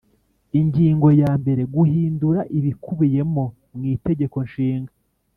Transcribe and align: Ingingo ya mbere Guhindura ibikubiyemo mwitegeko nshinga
Ingingo 0.59 1.07
ya 1.21 1.31
mbere 1.41 1.61
Guhindura 1.75 2.39
ibikubiyemo 2.57 3.43
mwitegeko 3.75 4.37
nshinga 4.47 4.93